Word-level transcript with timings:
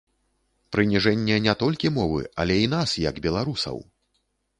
Прыніжэнне 0.75 1.35
не 1.47 1.53
толькі 1.63 1.91
мовы, 1.97 2.21
але 2.45 2.57
і 2.61 2.71
нас, 2.75 2.95
як 3.09 3.21
беларусаў! 3.27 3.77